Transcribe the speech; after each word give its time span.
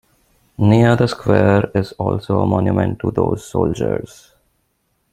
Near 0.57 0.95
the 0.95 1.07
square 1.07 1.69
is 1.75 1.91
also 1.91 2.39
a 2.39 2.47
monument 2.47 2.97
to 3.01 3.11
those 3.11 3.45
soldiers. 3.47 4.31